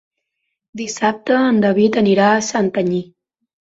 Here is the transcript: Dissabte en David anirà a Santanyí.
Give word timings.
Dissabte 0.81 1.37
en 1.51 1.63
David 1.69 2.03
anirà 2.05 2.35
a 2.35 2.43
Santanyí. 2.53 3.09